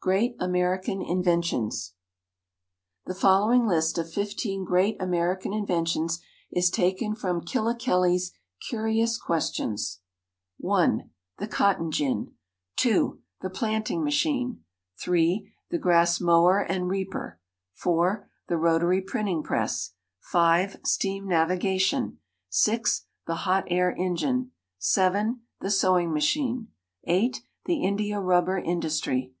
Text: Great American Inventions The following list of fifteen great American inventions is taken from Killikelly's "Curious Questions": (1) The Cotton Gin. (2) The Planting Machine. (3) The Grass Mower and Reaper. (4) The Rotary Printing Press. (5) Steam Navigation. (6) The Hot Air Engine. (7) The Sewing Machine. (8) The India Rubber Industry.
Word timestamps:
Great 0.00 0.34
American 0.40 1.00
Inventions 1.00 1.94
The 3.06 3.14
following 3.14 3.68
list 3.68 3.98
of 3.98 4.12
fifteen 4.12 4.64
great 4.64 5.00
American 5.00 5.52
inventions 5.52 6.18
is 6.50 6.70
taken 6.70 7.14
from 7.14 7.42
Killikelly's 7.44 8.32
"Curious 8.68 9.16
Questions": 9.16 10.00
(1) 10.58 11.10
The 11.38 11.46
Cotton 11.46 11.92
Gin. 11.92 12.34
(2) 12.78 13.20
The 13.42 13.50
Planting 13.50 14.02
Machine. 14.02 14.64
(3) 15.00 15.48
The 15.70 15.78
Grass 15.78 16.20
Mower 16.20 16.58
and 16.58 16.88
Reaper. 16.88 17.38
(4) 17.74 18.28
The 18.48 18.56
Rotary 18.56 19.00
Printing 19.00 19.44
Press. 19.44 19.92
(5) 20.18 20.80
Steam 20.84 21.28
Navigation. 21.28 22.18
(6) 22.48 23.06
The 23.28 23.36
Hot 23.46 23.66
Air 23.68 23.92
Engine. 23.96 24.50
(7) 24.80 25.42
The 25.60 25.70
Sewing 25.70 26.12
Machine. 26.12 26.66
(8) 27.04 27.44
The 27.66 27.84
India 27.84 28.18
Rubber 28.18 28.58
Industry. 28.58 29.32